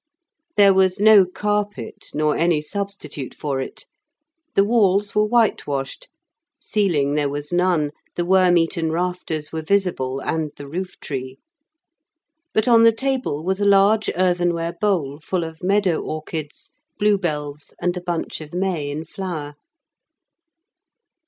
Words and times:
There 0.57 0.73
was 0.73 0.99
no 0.99 1.27
carpet, 1.27 2.07
nor 2.11 2.35
any 2.35 2.59
substitute 2.59 3.35
for 3.35 3.59
it; 3.61 3.85
the 4.55 4.63
walls 4.63 5.13
were 5.13 5.25
whitewashed, 5.27 6.07
ceiling 6.59 7.13
there 7.13 7.29
was 7.29 7.53
none, 7.53 7.91
the 8.15 8.25
worm 8.25 8.57
eaten 8.57 8.91
rafters 8.91 9.51
were 9.51 9.61
visible, 9.61 10.19
and 10.19 10.53
the 10.57 10.67
roof 10.67 10.99
tree. 10.99 11.37
But 12.51 12.67
on 12.67 12.81
the 12.81 12.91
table 12.91 13.43
was 13.43 13.61
a 13.61 13.65
large 13.65 14.09
earthenware 14.15 14.73
bowl, 14.81 15.19
full 15.19 15.43
of 15.43 15.61
meadow 15.61 16.01
orchids, 16.01 16.71
blue 16.97 17.19
bells, 17.19 17.71
and 17.79 17.95
a 17.95 18.01
bunch 18.01 18.41
of 18.41 18.55
may 18.55 18.89
in 18.89 19.05
flower. 19.05 19.53